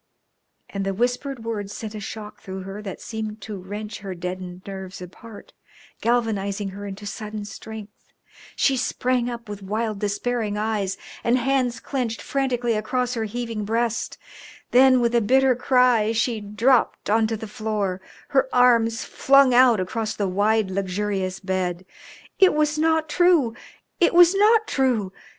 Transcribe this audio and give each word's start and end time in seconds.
And 0.67 0.83
the 0.83 0.95
whispered 0.95 1.45
words 1.45 1.71
sent 1.73 1.93
a 1.93 1.99
shock 1.99 2.41
through 2.41 2.61
her 2.61 2.81
that 2.81 2.99
seemed 2.99 3.39
to 3.41 3.55
wrench 3.55 3.99
her 3.99 4.15
deadened 4.15 4.63
nerves 4.65 4.99
apart, 4.99 5.53
galvanising 6.01 6.69
her 6.69 6.87
into 6.87 7.05
sudden 7.05 7.45
strength. 7.45 8.07
She 8.55 8.77
sprang 8.77 9.29
up 9.29 9.47
with 9.47 9.61
wild, 9.61 9.99
despairing 9.99 10.57
eyes, 10.57 10.97
and 11.23 11.37
hands 11.37 11.79
clenched 11.79 12.19
frantically 12.19 12.73
across 12.73 13.13
her 13.13 13.25
heaving 13.25 13.63
breast; 13.63 14.17
then, 14.71 15.01
with 15.01 15.13
a 15.13 15.21
bitter 15.21 15.53
cry, 15.55 16.13
she 16.13 16.41
dropped 16.41 17.07
on 17.11 17.27
to 17.27 17.37
the 17.37 17.45
floor, 17.45 18.01
her 18.29 18.49
arms 18.51 19.03
flung 19.05 19.53
out 19.53 19.79
across 19.79 20.15
the 20.15 20.27
wide, 20.27 20.71
luxurious 20.71 21.39
bed. 21.39 21.85
It 22.39 22.55
was 22.55 22.75
not 22.79 23.07
true! 23.07 23.53
It 23.99 24.15
was 24.15 24.33
not 24.33 24.67
true! 24.67 25.11